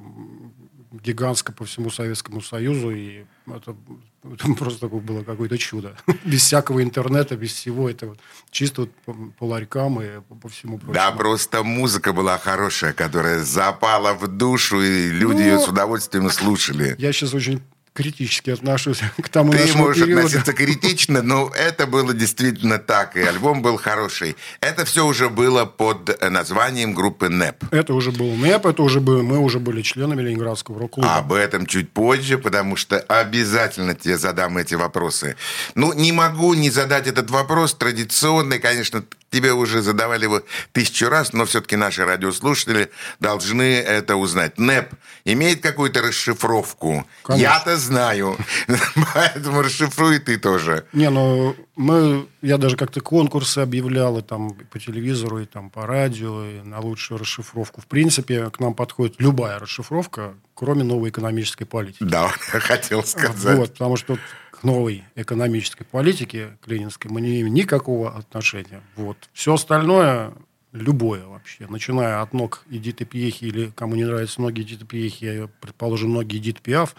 [1.03, 3.75] гигантско по всему Советскому Союзу, и это,
[4.23, 5.95] это просто было какое-то чудо.
[6.25, 8.17] без всякого интернета, без всего этого.
[8.51, 10.93] Чисто вот по, по ларькам и по, по всему прочему.
[10.93, 16.29] Да, просто музыка была хорошая, которая запала в душу, и люди ну, ее с удовольствием
[16.29, 16.95] слушали.
[16.97, 17.61] Я сейчас очень
[17.97, 20.27] критически отношусь к тому Ты нашему можешь периоду.
[20.27, 24.35] относиться критично, но это было действительно так, и альбом был хороший.
[24.61, 27.63] Это все уже было под э, названием группы НЭП.
[27.71, 31.15] Это уже был НЭП, это уже был, мы уже были членами Ленинградского рок-клуба.
[31.15, 35.35] Об этом чуть позже, потому что обязательно тебе задам эти вопросы.
[35.73, 37.73] Ну, не могу не задать этот вопрос.
[37.73, 44.57] Традиционный, конечно, тебе уже задавали его тысячу раз, но все-таки наши радиослушатели должны это узнать.
[44.57, 44.93] НЭП
[45.25, 47.05] имеет какую-то расшифровку?
[47.29, 48.37] Я-то знаю.
[49.13, 50.85] Поэтому расшифруй ты тоже.
[50.93, 55.85] Не, ну мы, я даже как-то конкурсы объявлял и там по телевизору, и там по
[55.85, 57.81] радио, и на лучшую расшифровку.
[57.81, 62.03] В принципе, к нам подходит любая расшифровка, кроме новой экономической политики.
[62.03, 63.57] Да, хотел сказать.
[63.57, 64.17] Вот, потому что
[64.59, 68.81] к новой экономической политике, к мы не имеем никакого отношения.
[68.95, 69.29] Вот.
[69.31, 70.33] Все остальное,
[70.71, 75.49] любое вообще, начиная от ног Эдиты Пьехи, или кому не нравятся ноги Эдиты Пьехи, я,
[75.61, 76.95] предположим, ноги Эдит Пиаф,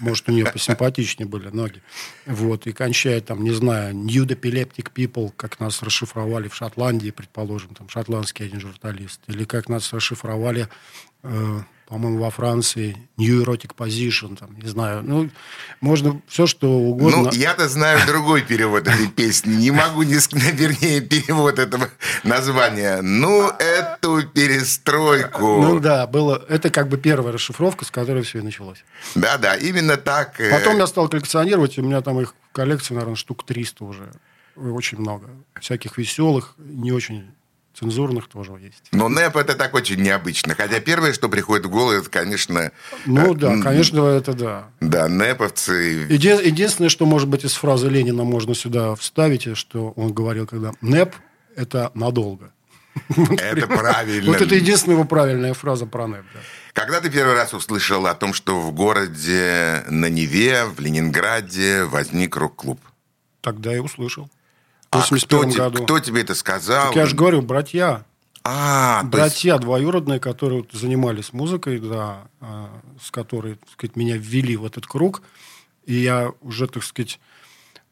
[0.00, 1.82] может, у нее посимпатичнее были ноги.
[2.26, 7.76] Вот, и кончая там, не знаю, New Epileptic People, как нас расшифровали в Шотландии, предположим,
[7.76, 10.68] там, шотландский один журналист, или как нас расшифровали,
[11.22, 11.60] э,
[11.92, 15.28] по-моему, во Франции, New Erotic Position, там, не знаю, ну,
[15.82, 17.24] можно все, что угодно.
[17.24, 19.56] Ну, я-то знаю другой перевод этой песни.
[19.56, 20.14] Не могу, не,
[20.54, 21.90] вернее, перевод этого
[22.24, 23.02] названия.
[23.02, 25.60] Ну, эту перестройку.
[25.60, 28.82] Ну да, было, это как бы первая расшифровка, с которой все и началось.
[29.14, 30.40] Да-да, именно так.
[30.40, 34.10] э, Потом я стал коллекционировать, у меня там их в коллекции, наверное, штук 300 уже.
[34.56, 35.28] Очень много.
[35.60, 37.34] Всяких веселых, не очень
[37.78, 38.82] цензурных тоже есть.
[38.92, 40.54] Но НЭП это так очень необычно.
[40.54, 42.70] Хотя первое, что приходит в голову, это, конечно...
[43.06, 44.68] Ну э, да, конечно, это да.
[44.80, 46.06] Да, НЭПовцы.
[46.08, 50.46] Еди- Единственное, что, может быть, из фразы Ленина можно сюда вставить, и что он говорил,
[50.46, 51.14] когда НЭП–
[51.56, 52.52] это надолго.
[53.08, 54.32] Это правильно.
[54.32, 56.24] Вот это единственная его правильная фраза про НЭП.
[56.34, 56.40] да.
[56.74, 62.36] Когда ты первый раз услышал о том, что в городе на Неве, в Ленинграде возник
[62.36, 62.80] рок-клуб?
[63.42, 64.30] Тогда и услышал.
[64.92, 65.84] А 81 кто, году.
[65.84, 66.88] кто тебе это сказал?
[66.88, 68.04] Так я же говорю, братья.
[68.44, 72.68] А, то есть- Братья двоюродные, которые вот занимались музыкой, да, а,
[73.00, 75.22] с которой, так сказать, меня ввели в этот круг.
[75.86, 77.20] И я уже, так сказать,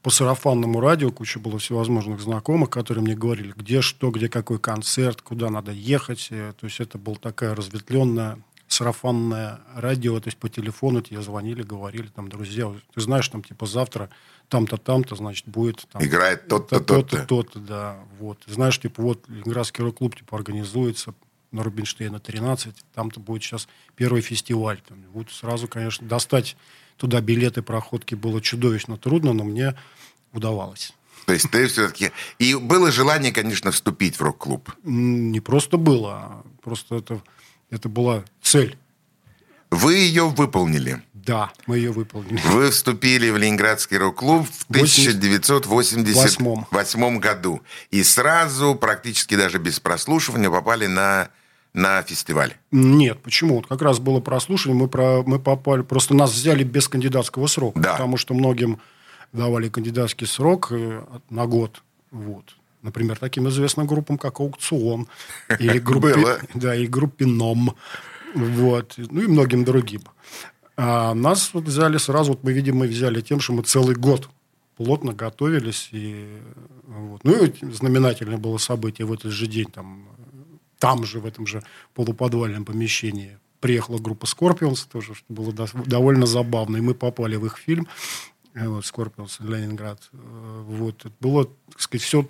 [0.02, 5.20] по сарафанному радио, куча было всевозможных знакомых, которые мне говорили, где что, где какой концерт,
[5.22, 6.28] куда надо ехать.
[6.30, 8.38] Э, То есть это была такая разветвленная
[8.70, 13.66] сарафанное радио, то есть по телефону тебе звонили, говорили, там, друзья, ты знаешь, там, типа,
[13.66, 14.10] завтра
[14.48, 15.86] там-то, там-то, значит, будет...
[15.92, 17.26] Там, Играет тот-то, тот-то.
[17.26, 18.38] то-то, да, вот.
[18.46, 21.14] Знаешь, типа, вот, Ленинградский рок-клуб, типа, организуется
[21.50, 24.80] на Рубинштейна 13, там-то будет сейчас первый фестиваль.
[24.88, 26.56] Там, вот сразу, конечно, достать
[26.96, 29.74] туда билеты, проходки было чудовищно трудно, но мне
[30.32, 30.92] удавалось.
[31.26, 32.12] То есть ты все-таки...
[32.38, 34.70] И было желание, конечно, вступить в рок-клуб.
[34.84, 37.20] Не просто было, а просто это,
[37.70, 38.76] это была цель.
[39.70, 41.02] Вы ее выполнили.
[41.14, 42.40] Да, мы ее выполнили.
[42.46, 47.60] Вы вступили в Ленинградский рок-клуб в 1988 году.
[47.90, 51.28] И сразу, практически даже без прослушивания, попали на,
[51.72, 52.54] на фестиваль.
[52.72, 53.56] Нет, почему?
[53.56, 57.78] Вот как раз было прослушивание, мы, про, мы попали, просто нас взяли без кандидатского срока,
[57.78, 57.92] Да.
[57.92, 58.80] потому что многим
[59.32, 62.56] давали кандидатский срок э, на год, вот.
[62.82, 65.06] Например, таким известным группам, как «Аукцион»,
[65.58, 67.76] или группе, да, и группе «Ном»,
[68.34, 70.02] вот, ну и многим другим.
[70.76, 74.28] А нас вот взяли сразу, вот мы, видимо, взяли тем, что мы целый год
[74.76, 75.90] плотно готовились.
[75.92, 76.38] И,
[76.86, 77.22] вот.
[77.22, 80.08] Ну и знаменательное было событие в этот же день, там,
[80.78, 81.62] там же, в этом же
[81.94, 86.78] полуподвальном помещении, приехала группа Scorpions тоже, что было до- довольно забавно.
[86.78, 87.86] И мы попали в их фильм
[88.54, 90.08] вот, Scorpions Ленинград.
[90.14, 91.04] Э, Вот.
[91.04, 92.26] Это было, так сказать, все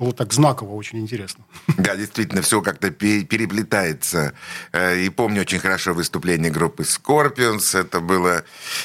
[0.00, 1.44] было так знаково, очень интересно.
[1.78, 4.32] Да, действительно, все как-то пе- переплетается.
[4.72, 7.78] Э, И помню очень хорошо выступление группы Scorpions.
[7.78, 8.42] Это было...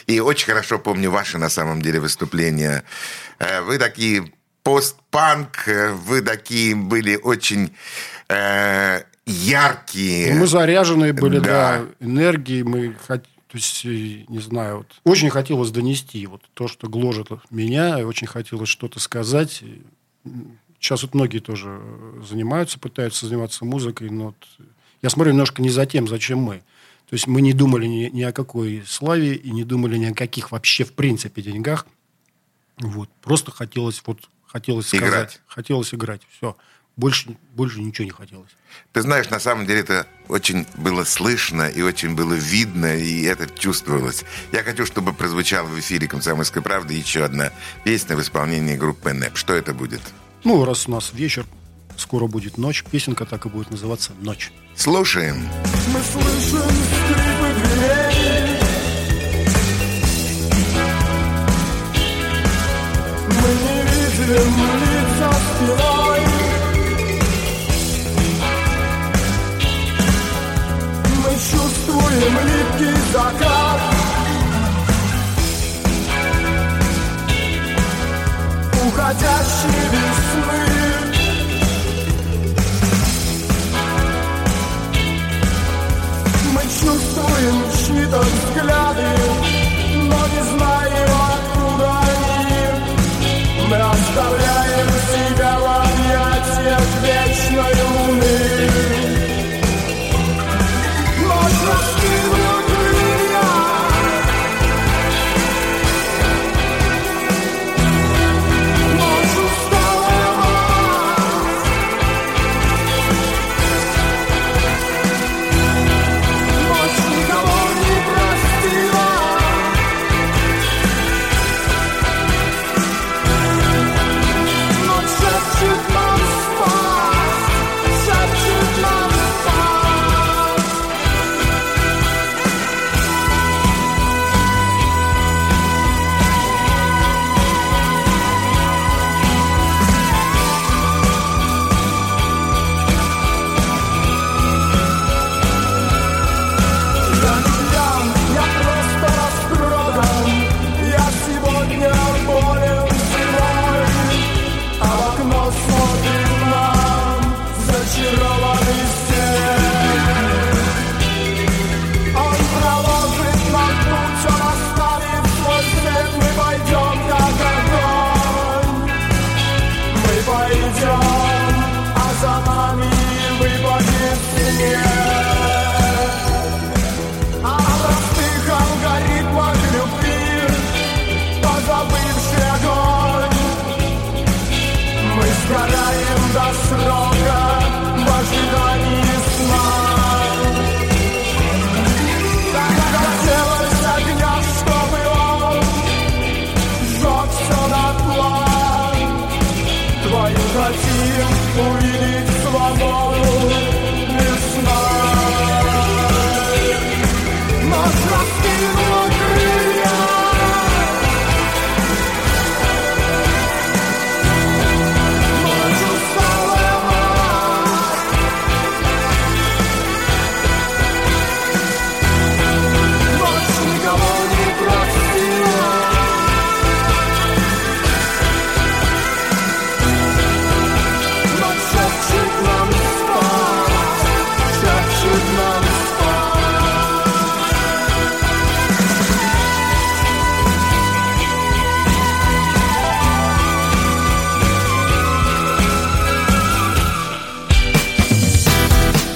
[0.08, 2.84] И очень хорошо помню ваши, на самом деле, выступления.
[3.40, 4.32] Э, Вы такие
[4.64, 7.70] постпанк, э, вы такие были очень
[8.30, 10.34] э, яркие.
[10.34, 11.46] Мы заряженные были, Да.
[11.80, 12.64] да, энергией.
[12.64, 18.28] Мы то есть, не знаю, вот, очень хотелось донести вот то, что гложет меня, очень
[18.28, 19.64] хотелось что-то сказать.
[20.86, 24.36] Сейчас вот многие тоже э, занимаются, пытаются заниматься музыкой, но вот
[25.02, 26.58] я смотрю немножко не за тем, зачем мы.
[27.10, 30.14] То есть мы не думали ни, ни о какой славе и не думали ни о
[30.14, 31.88] каких вообще в принципе деньгах.
[32.78, 33.10] Вот.
[33.24, 35.42] Просто хотелось вот хотелось сказать, Играть.
[35.48, 36.22] хотелось играть.
[36.38, 36.56] Все.
[36.98, 38.52] Больше, больше ничего не хотелось.
[38.94, 43.50] Ты знаешь, на самом деле это очень было слышно и очень было видно, и это
[43.50, 44.24] чувствовалось.
[44.52, 47.52] Я хочу, чтобы прозвучала в эфире «Комсомольской правды» еще одна
[47.84, 49.36] песня в исполнении группы НЭП.
[49.36, 50.02] Что это будет?
[50.46, 51.44] Ну, раз у нас вечер,
[51.98, 54.52] скоро будет ночь, песенка так и будет называться «Ночь».
[54.76, 55.50] Слушаем.
[55.92, 58.60] Мы слышим скрипы дверей.
[63.28, 66.20] Мы не видим лица спиной.
[71.24, 73.82] Мы чувствуем липкий закат.
[78.86, 80.05] Уходящий
[88.16, 88.85] Kırıldı rüzgüler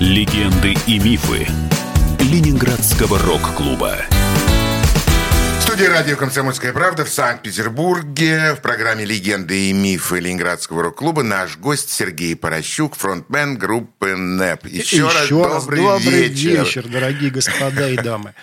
[0.00, 1.48] Легенды и мифы
[2.20, 3.96] Ленинградского рок-клуба.
[5.58, 11.58] В студии радио «Комсомольская правда» в Санкт-Петербурге в программе «Легенды и мифы Ленинградского рок-клуба» наш
[11.58, 14.66] гость Сергей Порощук, фронтмен группы НЭП.
[14.66, 16.64] Еще, раз добрый, добрый вечер.
[16.64, 18.34] вечер, дорогие господа и дамы.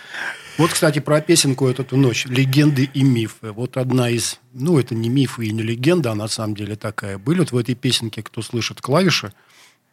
[0.57, 2.25] Вот, кстати, про песенку эту ночь.
[2.25, 3.53] Легенды и мифы.
[3.53, 4.41] Вот одна из...
[4.51, 7.17] Ну, это не мифы и не легенда, а на самом деле такая.
[7.17, 9.31] Были вот в этой песенке, кто слышит клавиши,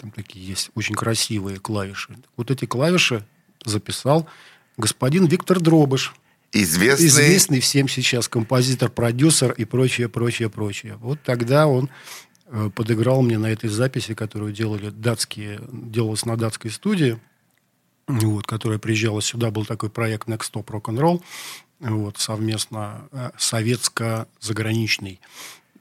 [0.03, 2.17] там такие есть очень красивые клавиши.
[2.37, 3.25] Вот эти клавиши
[3.65, 4.27] записал
[4.77, 6.13] господин Виктор Дробыш.
[6.51, 7.07] Известный...
[7.07, 10.97] Известный всем сейчас композитор, продюсер и прочее, прочее, прочее.
[10.97, 11.89] Вот тогда он
[12.47, 17.21] э, подыграл мне на этой записи, которую делали датские, делалась на датской студии,
[18.09, 19.53] вот, которая приезжала сюда.
[19.53, 21.23] Был такой проект Next Stop Rock'n'Roll,
[21.79, 25.21] вот, совместно э, советско-заграничный.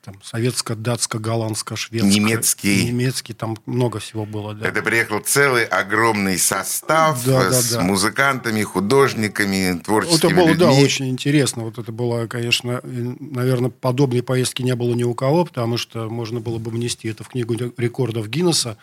[0.03, 2.05] Там, советско-датско-голландско-шведско.
[2.05, 2.85] Немецкий.
[2.85, 4.67] Немецкий, там много всего было, да.
[4.67, 7.81] Это приехал целый огромный состав Да, да, с да.
[7.81, 10.83] музыкантами, художниками, творческими Это было, да, людьми.
[10.83, 11.63] очень интересно.
[11.63, 16.39] Вот это было, конечно, наверное, подобной поездки не было ни у кого, потому что можно
[16.39, 18.77] было бы внести это в книгу рекордов Гиннесса.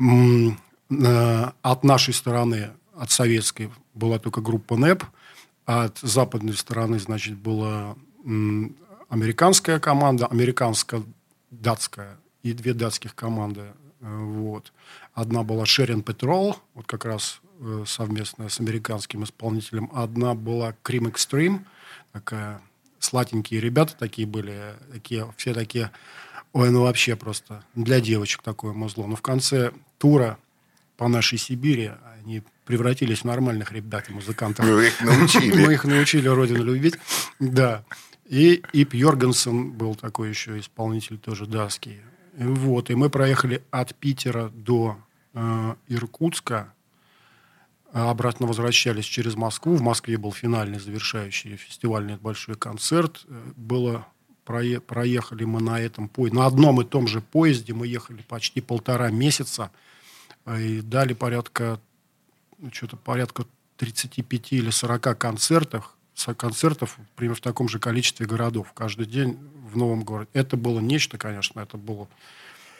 [0.00, 5.04] Э, От нашей стороны, от советской, была только группа НЭП,
[5.66, 7.94] От западной стороны, значит, была
[8.24, 8.74] м,
[9.10, 13.72] американская команда, американско-датская и две датских команды.
[14.00, 14.72] Э, Вот.
[15.12, 19.90] Одна была Sharon Patrol, вот как раз э, совместная с американским исполнителем.
[19.92, 21.60] Одна была Cream Extreme,
[22.12, 22.62] такая
[22.98, 25.90] сладенькие ребята такие были, такие, все такие,
[26.52, 29.06] ой, ну вообще просто для девочек такое музло.
[29.06, 30.38] Но в конце тура
[30.96, 31.92] по нашей Сибири
[32.22, 34.64] они превратились в нормальных ребят и музыкантов.
[34.64, 35.66] Вы их научили.
[35.66, 36.94] Мы их научили Родину любить.
[37.40, 37.84] Да.
[38.30, 42.00] И Ип Йоргенсен был такой еще исполнитель тоже датский.
[42.34, 42.88] Вот.
[42.88, 44.96] И мы проехали от Питера до
[45.34, 46.72] э, Иркутска.
[47.92, 49.74] А Обратно возвращались через Москву.
[49.74, 53.24] В Москве был финальный, завершающий фестивальный большой концерт.
[53.26, 54.06] Э, Было
[54.44, 58.60] прое- проехали мы на этом поезде, на одном и том же поезде мы ехали почти
[58.60, 59.72] полтора месяца
[60.46, 61.80] э, и дали порядка
[62.58, 63.44] ну, что-то порядка
[63.78, 65.96] 35 или 40 концертов,
[66.36, 69.38] концертов примерно в таком же количестве городов каждый день
[69.70, 70.30] в новом городе.
[70.32, 72.08] Это было нечто, конечно, это было...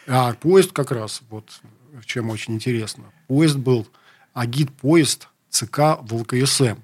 [0.06, 1.60] А поезд как раз, вот
[2.04, 3.04] чем очень интересно.
[3.28, 3.86] Поезд был
[4.34, 6.76] агит-поезд ЦК ВЛКСМ.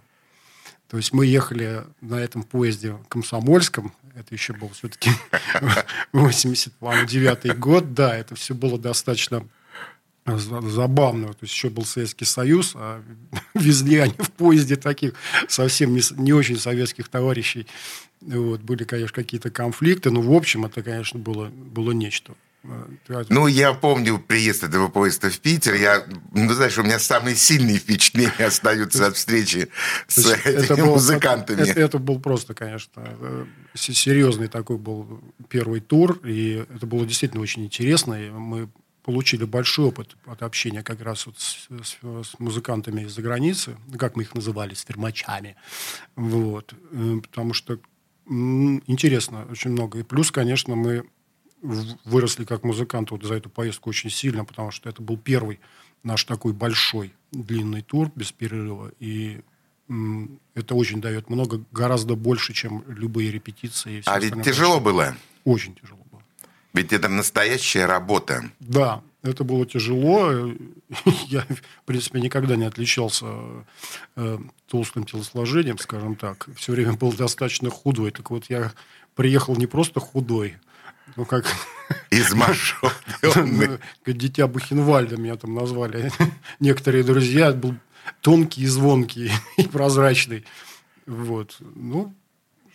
[0.88, 5.11] То есть мы ехали на этом поезде комсомольском, это еще был все-таки
[6.12, 9.47] 89 год, да, это все было достаточно
[10.27, 11.29] за- забавно.
[11.29, 13.03] То есть еще был Советский Союз, а
[13.55, 15.14] везли они в поезде таких
[15.49, 17.66] совсем не, не очень советских товарищей.
[18.20, 22.35] Вот, были, конечно, какие-то конфликты, но в общем это, конечно, было, было нечто.
[22.64, 25.74] Э, Ну, я помню приезд этого поезда в Питер.
[25.74, 29.68] Я, ну, знаешь, у меня самые сильные впечатления остаются от встречи
[30.09, 31.61] с этими музыкантами.
[31.61, 37.43] Это, это был просто, конечно, э, серьезный такой был первый тур, и это было действительно
[37.43, 38.14] очень интересно.
[38.14, 38.68] И мы
[39.07, 41.99] получили большой опыт от общения как раз вот с, с-
[42.29, 45.55] с музыкантами из-за границы, ну, как мы их называли, с фермачами.
[46.17, 46.75] Вот.
[46.93, 47.79] Э, Потому что
[48.29, 50.01] интересно очень много.
[50.01, 51.05] И плюс, конечно, мы
[52.05, 55.61] выросли как музыканты вот за эту поездку очень сильно, потому что это был первый
[56.03, 58.91] наш такой большой длинный тур без перерыва.
[58.99, 59.41] И
[60.55, 64.03] это очень дает много, гораздо больше, чем любые репетиции.
[64.07, 65.17] А ведь тяжело было.
[65.45, 66.01] Очень тяжело.
[66.77, 68.45] Ведь это настоящая работа.
[68.61, 70.31] Да, это было тяжело.
[71.27, 73.27] Я, в принципе, никогда не отличался
[74.14, 76.49] э, толстым телосложением, скажем так.
[76.55, 78.11] Все время был достаточно худой.
[78.11, 78.72] Так вот, я
[79.14, 80.59] приехал не просто худой,
[81.16, 81.47] ну, как...
[82.11, 83.79] Изможденный.
[84.05, 86.11] Как дитя Бухенвальда меня там назвали.
[86.61, 87.53] Некоторые друзья.
[87.53, 87.77] Был
[88.20, 90.45] тонкий и звонкий, и прозрачный.
[91.07, 91.57] Вот.
[91.61, 92.14] Ну,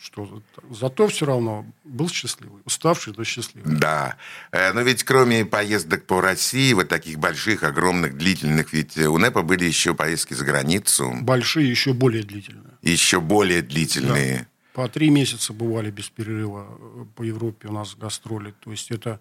[0.02, 0.42] что,
[0.72, 2.62] зато все равно был счастливый.
[2.66, 3.78] Уставший, но счастливый.
[3.78, 4.18] Да.
[4.52, 9.44] Э, Но ведь кроме поездок по России, вот таких больших, огромных, длительных, ведь у НЭПа
[9.44, 11.14] были еще поездки за границу.
[11.22, 12.74] Большие, еще более длительные.
[12.82, 14.48] Еще более длительные.
[14.74, 18.56] По три месяца бывали без перерыва э, по Европе у нас гастроли.
[18.64, 19.20] То есть это,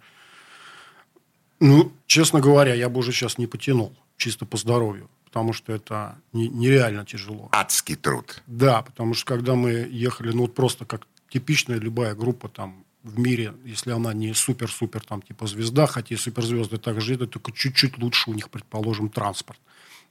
[1.58, 6.18] ну, честно говоря, я бы уже сейчас не потянул, чисто по здоровью, потому что это
[6.32, 7.48] не- нереально тяжело.
[7.52, 8.42] Адский труд.
[8.48, 13.18] Да, потому что когда мы ехали, ну, вот просто как типичная любая группа там в
[13.18, 17.96] мире, если она не супер-супер там типа звезда, хотя и суперзвезды также это только чуть-чуть
[17.98, 19.60] лучше у них, предположим, транспорт.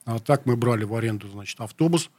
[0.05, 2.09] А так мы брали в аренду, значит, автобус,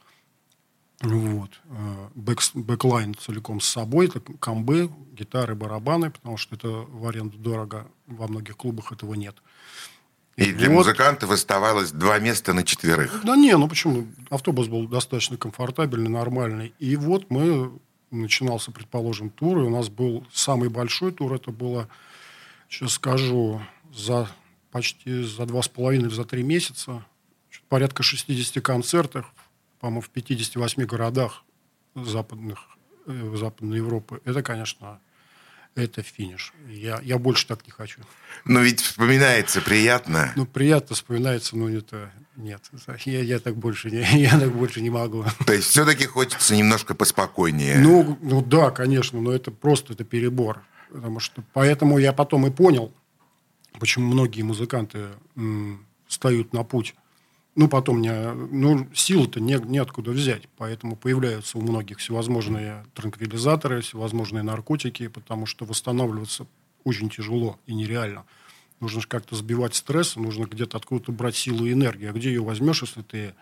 [1.01, 1.59] вот.
[1.65, 7.37] э, back- Backline целиком с собой, это комбы, гитары, барабаны, потому что это в аренду
[7.39, 9.35] дорого, во многих клубах этого нет.
[10.37, 10.75] И для вот.
[10.75, 13.21] музыкантов оставалось два места на четверых.
[13.23, 14.07] Да не, ну почему?
[14.29, 16.73] Автобус был достаточно комфортабельный, нормальный.
[16.79, 17.71] И вот мы,
[18.11, 21.89] начинался, предположим, тур, и у нас был самый большой тур, это было,
[22.69, 23.61] сейчас скажу,
[23.93, 24.29] за
[24.71, 27.05] почти за два с половиной, за три месяца,
[27.67, 29.31] порядка 60 концертов,
[29.79, 31.43] по-моему, в 58 городах
[31.95, 32.59] западных,
[33.07, 34.21] э, Западной Европы.
[34.25, 34.99] Это, конечно,
[35.75, 36.53] это финиш.
[36.69, 38.01] Я, я больше так не хочу.
[38.45, 40.33] Но ведь вспоминается приятно.
[40.35, 42.61] Ну, приятно вспоминается, но это нет.
[43.05, 45.25] Я, я так больше не, я так больше не могу.
[45.45, 47.77] То есть все-таки хочется немножко поспокойнее.
[47.79, 50.61] Ну, ну да, конечно, но это просто это перебор.
[50.91, 52.93] Потому что поэтому я потом и понял,
[53.79, 55.07] почему многие музыканты
[55.37, 56.95] м, встают на путь.
[57.55, 60.47] Ну, потом не, ну, силы-то не, неоткуда взять.
[60.57, 66.47] Поэтому появляются у многих всевозможные транквилизаторы, всевозможные наркотики, потому что восстанавливаться
[66.85, 68.25] очень тяжело и нереально.
[68.79, 72.09] Нужно же как-то сбивать стресс, нужно где-то откуда-то брать силу и энергию.
[72.11, 73.35] А где ее возьмешь, если ты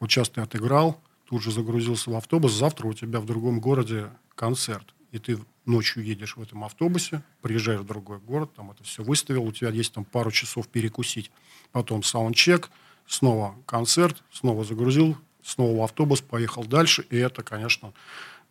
[0.00, 4.10] вот сейчас ты отыграл, тут же загрузился в автобус, завтра у тебя в другом городе
[4.34, 4.94] концерт.
[5.12, 9.44] И ты ночью едешь в этом автобусе, приезжаешь в другой город, там это все выставил,
[9.44, 11.30] у тебя есть там пару часов перекусить.
[11.72, 12.70] Потом саундчек,
[13.06, 17.92] снова концерт, снова загрузил снова в автобус, поехал дальше, и это, конечно,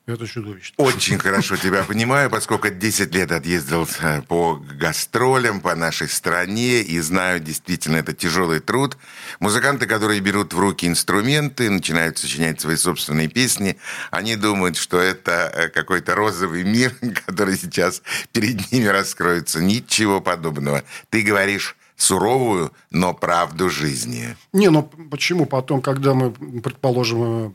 [0.07, 0.75] это чудовищно.
[0.77, 6.99] Очень хорошо тебя понимаю, поскольку 10 лет отъездил э, по гастролям по нашей стране и
[6.99, 8.97] знаю, действительно, это тяжелый труд.
[9.39, 13.77] Музыканты, которые берут в руки инструменты, начинают сочинять свои собственные песни,
[14.11, 16.93] они думают, что это э, какой-то розовый мир,
[17.25, 19.59] который сейчас перед ними раскроется.
[19.59, 20.83] Ничего подобного.
[21.09, 24.35] Ты говоришь суровую, но правду жизни.
[24.53, 27.51] Не, ну почему потом, когда мы, предположим, э,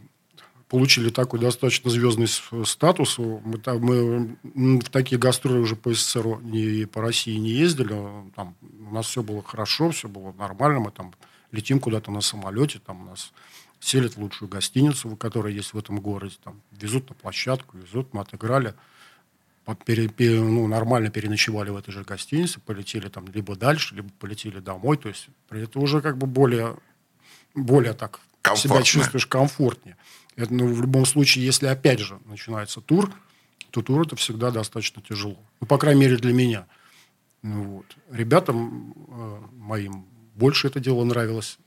[0.70, 2.28] получили такой достаточно звездный
[2.64, 3.18] статус.
[3.18, 4.36] Мы, там, мы
[4.78, 7.95] в такие гастроли уже по СССР и по России не ездили.
[8.36, 8.55] Там,
[8.88, 10.80] у нас все было хорошо, все было нормально.
[10.80, 11.12] Мы там
[11.51, 13.32] летим куда-то на самолете, там нас
[13.80, 16.36] селят лучшую гостиницу, которая есть в этом городе.
[16.45, 18.14] Там, везут на площадку, везут.
[18.14, 18.74] Мы отыграли.
[19.84, 24.58] Пере, пере, ну, нормально переночевали в этой же гостинице, полетели там либо дальше, либо полетели
[24.58, 24.96] домой.
[24.96, 26.76] То есть это уже как бы более,
[27.54, 28.20] более так
[28.56, 29.96] себя чувствуешь комфортнее.
[30.36, 33.12] Это, ну, в любом случае, если опять же начинается тур,
[33.70, 35.38] то тур это всегда достаточно тяжело.
[35.61, 36.66] Ну, по крайней мере, для меня.
[37.42, 37.96] Ну, вот.
[38.11, 41.59] Ребятам э, моим больше это дело нравилось.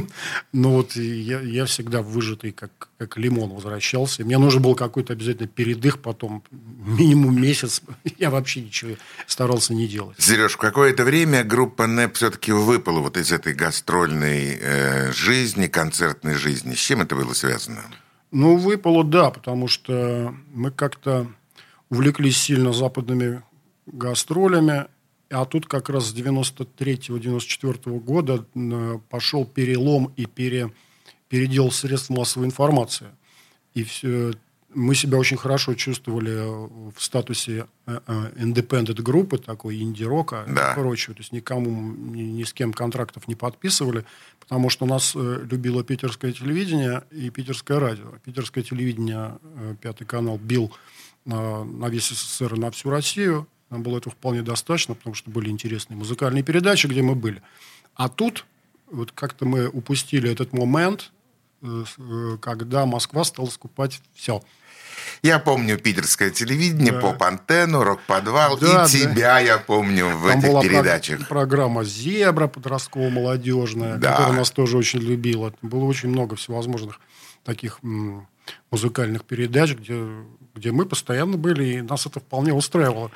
[0.52, 4.24] Но вот я, я всегда выжатый, как, как лимон, возвращался.
[4.24, 7.82] Мне нужен был какой-то обязательно передых, потом минимум месяц.
[8.18, 8.96] Я вообще ничего
[9.26, 10.16] старался не делать.
[10.20, 16.34] Сереж, в какое-то время группа НЭП все-таки выпала вот из этой гастрольной э, жизни, концертной
[16.34, 16.74] жизни.
[16.74, 17.82] С чем это было связано?
[18.30, 21.26] Ну, выпало, да, потому что мы как-то
[21.90, 23.42] увлеклись сильно западными
[23.86, 24.86] гастролями,
[25.32, 30.72] а тут как раз с 93-94 года э, пошел перелом и пере,
[31.28, 33.08] передел средств массовой информации.
[33.74, 34.32] И все,
[34.74, 36.34] мы себя очень хорошо чувствовали
[36.90, 40.72] в статусе э, э, independent группы, такой инди-рока да.
[40.72, 41.14] и прочего.
[41.14, 44.04] То есть никому, ни, ни с кем контрактов не подписывали,
[44.40, 48.12] потому что нас э, любило питерское телевидение и питерское радио.
[48.24, 49.38] Питерское телевидение,
[49.80, 50.72] пятый канал, бил
[51.24, 53.46] на, на весь СССР и на всю Россию.
[53.72, 57.42] Нам было этого вполне достаточно, потому что были интересные музыкальные передачи, где мы были.
[57.94, 58.46] А тут
[58.90, 61.10] вот как-то мы упустили этот момент,
[62.40, 64.42] когда Москва стала скупать все–
[65.22, 67.00] я помню питерское телевидение, да.
[67.00, 68.58] поп-антенну, рок-подвал.
[68.58, 71.28] Да, и тебя я помню в Там этих была передачах.
[71.28, 74.12] программа «Зебра» подростково-молодежная, да.
[74.12, 75.54] которая нас тоже очень любила.
[75.62, 77.00] Было очень много всевозможных
[77.44, 77.78] таких
[78.70, 80.04] музыкальных передач, где,
[80.54, 83.10] где мы постоянно были, и нас это вполне устраивало.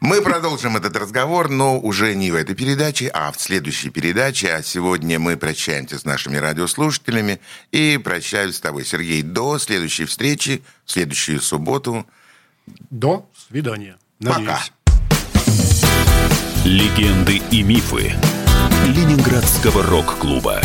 [0.00, 4.52] Мы продолжим этот разговор, но уже не в этой передаче, а в следующей передаче.
[4.52, 7.40] А сегодня мы прощаемся с нашими радиослушателями
[7.72, 12.06] и прощаюсь с тобой, Сергей, до следующей встречи в следующую субботу.
[12.90, 13.96] До свидания.
[14.20, 14.48] Надеюсь.
[14.48, 14.60] Пока.
[16.64, 18.14] Легенды и мифы
[18.86, 20.60] Ленинградского рок-клуба.